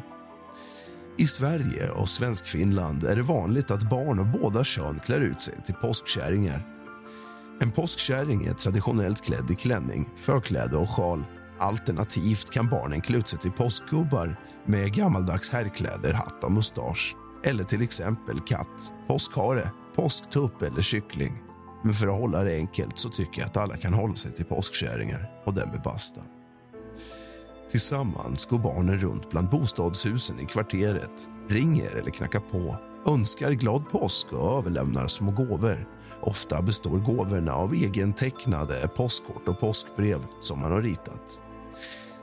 I 1.16 1.26
Sverige 1.26 1.90
och 1.90 2.08
Svenskfinland 2.08 3.04
är 3.04 3.16
det 3.16 3.22
vanligt 3.22 3.70
att 3.70 3.90
barn 3.90 4.18
av 4.18 4.32
båda 4.32 4.64
kön 4.64 5.00
klär 5.04 5.20
ut 5.20 5.40
sig 5.40 5.54
till 5.64 5.74
påskkärringar. 5.74 6.66
En 7.60 7.72
påskkärring 7.72 8.44
är 8.44 8.52
traditionellt 8.52 9.22
klädd 9.22 9.50
i 9.50 9.54
klänning, 9.54 10.08
förkläde 10.16 10.76
och 10.76 10.90
sjal. 10.90 11.24
Alternativt 11.58 12.50
kan 12.50 12.68
barnen 12.68 13.00
klä 13.00 13.18
ut 13.18 13.28
sig 13.28 13.38
till 13.38 13.52
påskgubbar 13.52 14.40
med 14.66 14.94
gammaldags 14.94 15.50
herrkläder, 15.50 16.12
hatt 16.12 16.44
och 16.44 16.52
mustasch. 16.52 17.16
Eller 17.44 17.64
till 17.64 17.82
exempel 17.82 18.40
katt, 18.40 18.92
påskhare, 19.08 19.70
påsktupp 19.94 20.62
eller 20.62 20.82
kyckling. 20.82 21.42
Men 21.84 21.94
för 21.94 22.08
att 22.08 22.18
hålla 22.18 22.42
det 22.42 22.56
enkelt 22.56 22.98
så 22.98 23.08
tycker 23.08 23.40
jag 23.40 23.46
att 23.46 23.56
alla 23.56 23.76
kan 23.76 23.94
hålla 23.94 24.14
sig 24.14 24.32
till 24.32 24.44
påskkärringar 24.44 25.30
och 25.44 25.54
därmed 25.54 25.82
basta. 25.82 26.20
Tillsammans 27.70 28.46
går 28.46 28.58
barnen 28.58 28.98
runt 28.98 29.30
bland 29.30 29.48
bostadshusen 29.48 30.40
i 30.40 30.44
kvarteret, 30.44 31.28
ringer 31.48 31.96
eller 31.96 32.10
knackar 32.10 32.40
på, 32.40 32.76
önskar 33.06 33.50
glad 33.50 33.90
påsk 33.90 34.32
och 34.32 34.58
överlämnar 34.58 35.06
små 35.06 35.30
gåvor. 35.30 35.88
Ofta 36.20 36.62
består 36.62 36.98
gåvorna 36.98 37.52
av 37.52 37.74
egentecknade 37.74 38.88
påskkort 38.96 39.48
och 39.48 39.60
påskbrev 39.60 40.26
som 40.40 40.60
man 40.60 40.72
har 40.72 40.82
ritat. 40.82 41.40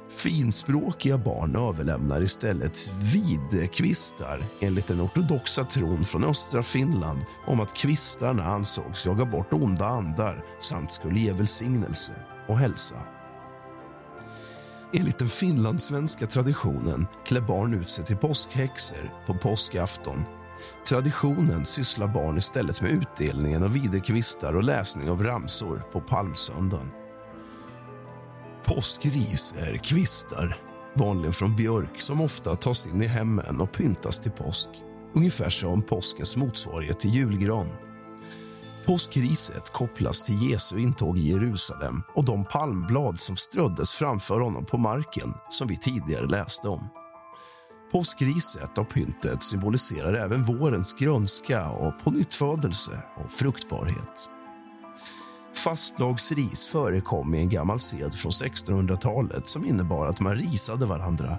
Finspråkiga 0.09 1.17
barn 1.17 1.55
överlämnar 1.55 2.21
istället 2.21 2.91
vidkvistar 3.13 4.45
enligt 4.59 4.87
den 4.87 5.01
ortodoxa 5.01 5.63
tron 5.63 6.03
från 6.03 6.23
östra 6.23 6.63
Finland 6.63 7.19
om 7.47 7.59
att 7.59 7.73
kvistarna 7.73 8.43
ansågs 8.43 9.05
jaga 9.05 9.25
bort 9.25 9.53
onda 9.53 9.85
andar 9.85 10.43
samt 10.59 10.93
skulle 10.93 11.19
ge 11.19 11.31
välsignelse 11.31 12.13
och 12.47 12.57
hälsa. 12.57 12.95
Enligt 14.93 15.19
den 15.19 15.29
finlandssvenska 15.29 16.27
traditionen 16.27 17.07
klär 17.25 17.41
barn 17.41 17.73
ut 17.73 17.89
sig 17.89 18.05
till 18.05 18.17
påskhäxor 18.17 19.13
på 19.25 19.33
påskafton. 19.33 20.23
Traditionen 20.87 21.65
sysslar 21.65 22.07
barn 22.07 22.37
istället 22.37 22.81
med 22.81 22.91
utdelningen 22.91 23.63
av 23.63 23.73
videkvistar 23.73 24.53
och 24.53 24.63
läsning 24.63 25.09
av 25.09 25.23
ramsor 25.23 25.83
på 25.91 26.01
palmsöndagen. 26.01 26.91
Påskris 28.65 29.53
är 29.57 29.77
kvistar, 29.77 30.57
vanligen 30.93 31.33
från 31.33 31.55
björk 31.55 32.01
som 32.01 32.21
ofta 32.21 32.55
tas 32.55 32.87
in 32.87 33.01
i 33.01 33.07
hemmen 33.07 33.61
och 33.61 33.71
pyntas 33.71 34.19
till 34.19 34.31
påsk. 34.31 34.69
Ungefär 35.13 35.49
som 35.49 35.81
påskens 35.81 36.37
motsvarighet 36.37 36.99
till 36.99 37.13
julgran. 37.13 37.67
Påskriset 38.87 39.73
kopplas 39.73 40.23
till 40.23 40.49
Jesu 40.49 40.79
intåg 40.79 41.17
i 41.17 41.21
Jerusalem 41.21 42.03
och 42.13 42.25
de 42.25 42.45
palmblad 42.45 43.19
som 43.19 43.37
ströddes 43.37 43.91
framför 43.91 44.39
honom 44.39 44.65
på 44.65 44.77
marken 44.77 45.33
som 45.49 45.67
vi 45.67 45.77
tidigare 45.77 46.27
läste 46.27 46.67
om. 46.69 46.89
Påskriset 47.91 48.77
och 48.77 48.89
pyntet 48.89 49.43
symboliserar 49.43 50.13
även 50.13 50.43
vårens 50.43 50.93
grönska 50.93 51.69
och 51.69 52.03
pånyttfödelse 52.03 53.03
och 53.15 53.31
fruktbarhet. 53.31 54.29
Fastlagsris 55.63 56.65
förekom 56.65 57.35
i 57.35 57.39
en 57.39 57.49
gammal 57.49 57.79
sed 57.79 58.13
från 58.13 58.31
1600-talet 58.31 59.47
som 59.47 59.65
innebar 59.65 60.07
att 60.07 60.19
man 60.19 60.35
risade 60.35 60.85
varandra. 60.85 61.37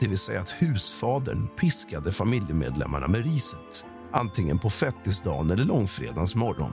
Det 0.00 0.08
vill 0.08 0.18
säga 0.18 0.40
att 0.40 0.62
husfadern 0.62 1.48
piskade 1.48 2.12
familjemedlemmarna 2.12 3.08
med 3.08 3.24
riset 3.24 3.86
antingen 4.12 4.58
på 4.58 4.70
fettisdagen 4.70 5.50
eller 5.50 5.64
långfredagens 5.64 6.34
morgon. 6.34 6.72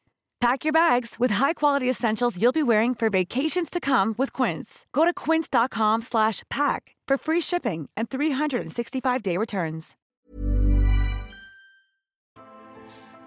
Pack 0.41 0.65
your 0.65 0.73
bags 0.73 1.19
with 1.19 1.33
high-quality 1.33 1.89
essentials 1.89 2.37
you'll 2.37 2.51
be 2.51 2.63
wearing 2.63 2.95
for 2.95 3.09
vacations 3.09 3.69
to 3.69 3.79
come 3.79 4.15
with 4.17 4.43
Quince. 4.43 4.85
Go 4.91 5.05
to 5.05 5.13
quince.com/pack 5.31 6.95
for 7.09 7.17
free 7.17 7.41
shipping 7.41 7.89
and 7.97 8.09
365-day 8.09 9.37
returns. 9.37 9.97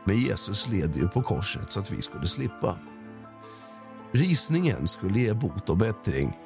Men 0.05 0.21
Jesus 0.21 0.69
led 0.69 0.97
ju 0.97 1.09
på 1.09 1.23
korset 1.23 1.71
så 1.71 1.81
att 1.81 1.93
vi 1.93 2.03
skulle 2.03 2.27
slippa. 2.27 2.79
Risningen 4.13 4.89
skulle 4.89 5.19
ge 5.19 5.35
bot 5.35 5.71
och 5.71 5.77
bättring. 5.77 6.37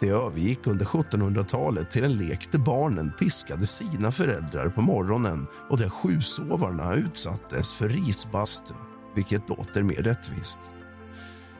Det 0.00 0.08
övergick 0.08 0.66
under 0.66 0.84
1700-talet 0.84 1.90
till 1.90 2.04
en 2.04 2.12
lek 2.12 2.52
där 2.52 2.58
barnen 2.58 3.12
piskade 3.18 3.66
sina 3.66 4.10
föräldrar 4.10 4.68
på 4.68 4.82
morgonen 4.82 5.46
och 5.70 5.78
där 5.78 5.88
sjusovarna 5.88 6.94
utsattes 6.94 7.74
för 7.74 7.88
risbastu, 7.88 8.74
vilket 9.14 9.48
låter 9.48 9.82
mer 9.82 10.02
rättvist. 10.02 10.60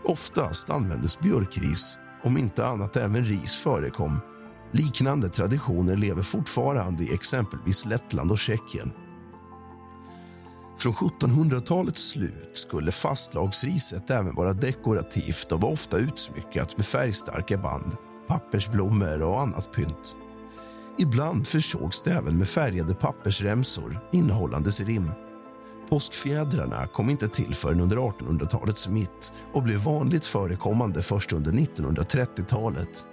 Oftast 0.05 0.71
användes 0.71 1.19
björkris, 1.19 1.99
om 2.23 2.39
inte 2.39 2.67
annat 2.67 2.97
även 2.97 3.25
ris 3.25 3.57
förekom. 3.57 4.21
Liknande 4.73 5.29
traditioner 5.29 5.97
lever 5.97 6.23
fortfarande 6.23 7.05
i 7.05 7.15
exempelvis 7.15 7.85
Lettland 7.85 8.31
och 8.31 8.39
Tjeckien. 8.39 8.93
Från 10.79 10.93
1700-talets 10.93 12.11
slut 12.11 12.51
skulle 12.53 12.93
fastlagsriset 12.93 14.11
även 14.11 14.35
vara 14.35 14.53
dekorativt 14.53 15.53
och 15.53 15.61
var 15.61 15.71
ofta 15.71 15.99
utsmyckat 15.99 16.77
med 16.77 16.87
färgstarka 16.87 17.59
band, 17.59 17.97
pappersblommor 18.27 19.23
och 19.23 19.41
annat 19.43 19.73
pynt. 19.73 20.17
Ibland 20.99 21.47
försågs 21.47 22.03
det 22.03 22.11
även 22.11 22.39
med 22.39 22.49
färgade 22.49 22.95
pappersremsor 22.95 24.01
innehållandes 24.13 24.81
rim. 24.81 25.11
Påskfjädrarna 25.89 26.87
kom 26.87 27.11
inte 27.11 27.29
till 27.29 27.55
förrän 27.55 27.81
under 27.81 27.97
1800-talets 27.97 28.89
mitt 28.89 29.33
och 29.53 29.63
blev 29.63 29.79
vanligt 29.79 30.25
förekommande 30.25 31.03
först 31.03 31.33
under 31.33 31.53
1930-talet. 31.53 33.07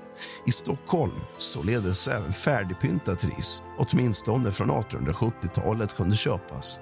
I 0.46 0.52
Stockholm 0.52 1.20
således 1.38 2.08
även 2.08 2.34
färdigpyntat 2.34 3.26
ris, 3.26 3.64
åtminstone 3.78 4.52
från 4.52 4.72
1870-talet, 4.72 5.96
kunde 5.96 6.16
köpas. 6.16 6.80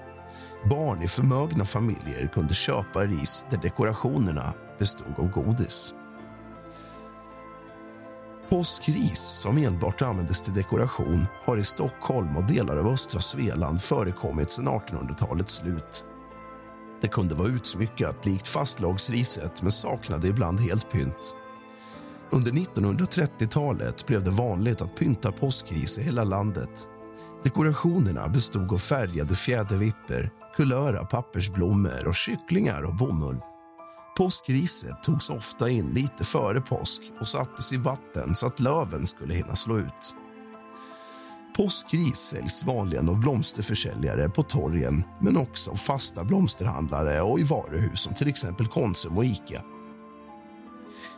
Barn 0.69 1.01
i 1.01 1.07
förmögna 1.07 1.65
familjer 1.65 2.27
kunde 2.33 2.53
köpa 2.53 3.03
ris 3.03 3.45
där 3.49 3.57
dekorationerna 3.57 4.53
bestod 4.79 5.13
av 5.17 5.29
godis. 5.29 5.93
Påskris, 8.53 9.19
som 9.19 9.57
enbart 9.57 10.01
användes 10.01 10.41
till 10.41 10.53
dekoration 10.53 11.25
har 11.45 11.57
i 11.57 11.63
Stockholm 11.63 12.37
och 12.37 12.43
delar 12.43 12.77
av 12.77 12.87
östra 12.87 13.19
Svealand 13.19 13.81
förekommit 13.81 14.51
sedan 14.51 14.67
1800-talets 14.67 15.55
slut. 15.55 16.05
Det 17.01 17.07
kunde 17.07 17.35
vara 17.35 17.47
utsmyckat 17.47 18.25
likt 18.25 18.47
fastlagsriset 18.47 19.61
men 19.61 19.71
saknade 19.71 20.27
ibland 20.27 20.59
helt 20.59 20.91
pynt. 20.91 21.33
Under 22.31 22.51
1930-talet 22.51 24.07
blev 24.07 24.23
det 24.23 24.31
vanligt 24.31 24.81
att 24.81 24.95
pynta 24.95 25.31
påskris 25.31 25.99
i 25.99 26.03
hela 26.03 26.23
landet. 26.23 26.87
Dekorationerna 27.43 28.27
bestod 28.27 28.73
av 28.73 28.77
färgade 28.77 29.35
fjädervippor, 29.35 30.29
kulöra 30.55 31.05
pappersblommor 31.05 32.07
och 32.07 32.15
kycklingar 32.15 32.83
och 32.83 32.95
bomull. 32.95 33.37
Påskriset 34.17 35.03
togs 35.03 35.29
ofta 35.29 35.69
in 35.69 35.89
lite 35.89 36.23
före 36.23 36.61
påsk 36.61 37.01
och 37.19 37.27
sattes 37.27 37.73
i 37.73 37.77
vatten 37.77 38.35
så 38.35 38.47
att 38.47 38.59
löven 38.59 39.07
skulle 39.07 39.33
hinna 39.33 39.55
slå 39.55 39.79
ut. 39.79 40.15
Påskris 41.57 42.17
säljs 42.17 42.63
vanligen 42.63 43.09
av 43.09 43.19
blomsterförsäljare 43.19 44.29
på 44.29 44.43
torgen 44.43 45.03
men 45.19 45.37
också 45.37 45.71
av 45.71 45.75
fasta 45.75 46.23
blomsterhandlare 46.23 47.21
och 47.21 47.39
i 47.39 47.43
varuhus 47.43 47.99
som 47.99 48.13
till 48.13 48.27
exempel 48.27 48.67
Konsum 48.67 49.17
och 49.17 49.25
Ica. 49.25 49.63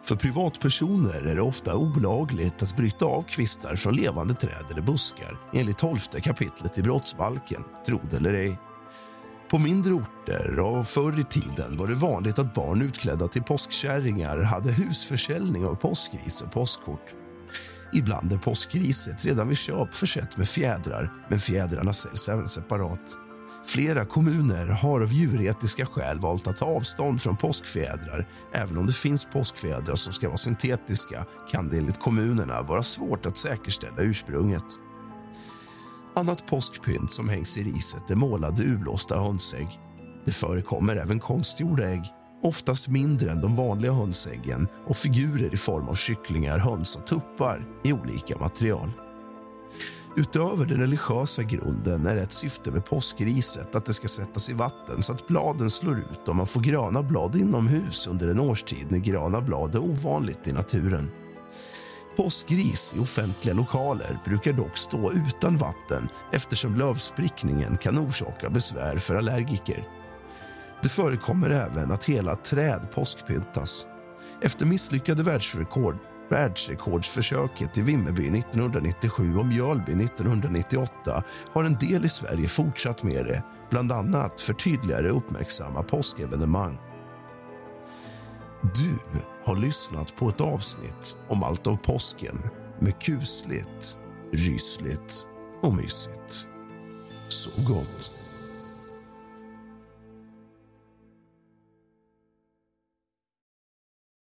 För 0.04 0.16
privatpersoner 0.16 1.28
är 1.28 1.36
det 1.36 1.42
ofta 1.42 1.78
olagligt 1.78 2.64
att 2.64 2.78
bryta 2.78 3.06
av 3.06 3.22
kvistar 3.22 3.76
från 3.76 3.96
levande 3.96 4.34
träd 4.34 4.66
eller 4.72 4.82
buskar 4.82 5.38
enligt 5.54 5.78
12 5.78 5.98
kapitlet 5.98 6.78
i 6.78 6.82
brottsbalken, 6.82 7.64
tro 7.86 8.00
det 8.10 8.18
eller 8.18 8.34
ej. 8.34 8.60
På 9.50 9.60
mindre 9.60 9.94
orter 9.94 10.60
och 10.60 10.88
förr 10.88 11.20
i 11.20 11.24
tiden 11.24 11.78
var 11.78 11.88
det 11.88 11.96
vanligt 11.96 12.40
att 12.40 12.54
barn 12.54 12.82
utklädda 12.82 13.28
till 13.28 13.44
påskkärringar 13.44 14.42
hade 14.42 14.72
husförsäljning 14.72 15.66
av 15.66 15.76
påskris 15.76 16.42
och 16.42 16.52
påskkort. 16.52 17.16
Ibland 17.94 18.34
är 18.34 18.38
påskriset 18.38 19.26
redan 19.26 19.48
vid 19.48 19.58
köp 19.58 19.94
försett 19.94 20.38
med 20.38 20.48
fjädrar, 20.48 21.12
men 21.30 21.40
fjädrarna 21.40 21.94
säljs 21.94 22.30
även 22.30 22.48
separat. 22.48 23.18
Flera 23.66 24.06
kommuner 24.06 24.66
har 24.66 25.02
av 25.02 25.14
djuretiska 25.14 25.86
skäl 25.86 26.20
valt 26.20 26.48
att 26.48 26.58
ta 26.58 26.66
avstånd 26.66 27.22
från 27.22 27.38
påskfjädrar. 27.38 28.28
Även 28.54 28.78
om 28.78 28.88
det 28.88 28.94
finns 28.94 29.26
påskfjädrar 29.26 29.96
som 29.96 30.14
ska 30.14 30.28
vara 30.28 30.38
syntetiska 30.38 31.26
kan 31.52 31.70
det 31.70 31.78
enligt 31.78 32.00
kommunerna 32.00 32.62
vara 32.62 32.84
svårt 32.84 33.26
att 33.26 33.38
säkerställa 33.38 34.02
ursprunget. 34.02 34.64
Annat 36.18 36.48
påskpynt 36.48 37.14
som 37.14 37.30
hängs 37.30 37.58
i 37.58 37.64
riset 37.64 38.10
är 38.10 38.16
målade 38.16 38.64
urblåsta 38.64 39.20
hönsägg. 39.20 39.80
Det 40.26 40.32
förekommer 40.32 40.96
även 40.96 41.20
konstgjorda 41.20 41.90
ägg, 41.90 42.04
oftast 42.44 42.88
mindre 42.88 43.32
än 43.32 43.42
de 43.42 43.56
vanliga 43.56 43.94
hönsäggen 43.94 44.68
och 44.88 44.98
figurer 44.98 45.54
i 45.54 45.58
form 45.58 45.88
av 45.88 45.94
kycklingar, 45.94 46.58
höns 46.58 46.96
och 46.96 47.08
tuppar 47.08 47.68
i 47.84 47.94
olika 47.94 48.38
material. 48.38 48.92
Utöver 50.18 50.66
den 50.66 50.80
religiösa 50.80 51.44
grunden 51.44 52.08
är 52.08 52.18
ett 52.18 52.32
syfte 52.32 52.72
med 52.72 52.86
påskriset 52.86 53.76
att 53.76 53.86
det 53.86 53.94
ska 53.94 54.08
sättas 54.08 54.50
i 54.50 54.54
vatten 54.54 55.04
så 55.04 55.14
att 55.14 55.28
bladen 55.28 55.70
slår 55.70 56.00
ut 56.00 56.28
och 56.28 56.36
man 56.36 56.48
får 56.48 56.62
gröna 56.62 57.04
blad 57.04 57.36
inomhus 57.36 58.08
under 58.08 58.28
en 58.28 58.40
årstid 58.40 58.86
när 58.90 59.00
gröna 59.00 59.42
blad 59.42 59.76
är 59.76 59.80
ovanligt 59.80 60.48
i 60.48 60.52
naturen. 60.52 61.12
Påskris 62.16 62.94
i 62.98 63.00
offentliga 63.00 63.56
lokaler 63.56 64.20
brukar 64.26 64.54
dock 64.54 64.78
stå 64.78 65.12
utan 65.12 65.58
vatten 65.58 66.08
eftersom 66.32 66.76
lövsprickningen 66.76 67.78
kan 67.78 68.00
orsaka 68.00 68.50
besvär 68.50 68.98
för 68.98 69.16
allergiker. 69.16 69.88
Det 70.84 70.90
förekommer 70.90 71.50
även 71.50 71.92
att 71.92 72.06
hela 72.06 72.36
träd 72.36 72.88
påskpyntas. 72.94 73.88
Efter 74.42 74.66
misslyckade 74.66 75.24
världsrekord 75.24 75.98
Världsrekordsförsöket 76.30 77.78
i 77.78 77.82
Vimmerby 77.82 78.28
1997 78.40 79.38
och 79.38 79.46
Mjölby 79.46 79.92
1998 79.92 81.24
har 81.54 81.64
en 81.64 81.74
del 81.74 82.06
i 82.06 82.10
Sverige 82.10 82.48
fortsatt 82.48 83.04
med 83.04 83.26
det, 83.26 83.44
bland 83.70 83.92
annat 83.92 84.42
för 84.42 84.54
tydligare 84.54 85.10
uppmärksamma 85.10 85.84
påskevenemang. 85.84 86.78
Du 88.62 89.20
har 89.46 89.56
lyssnat 89.56 90.16
på 90.16 90.30
ett 90.30 90.42
avsnitt 90.42 91.18
om 91.28 91.44
allt 91.44 91.68
av 91.68 91.76
påsken 91.76 92.42
med 92.80 93.00
kusligt, 93.00 93.98
rysligt 94.32 95.28
och 95.62 95.74
mysigt. 95.74 96.48
Så 97.28 97.74
gott! 97.74 98.15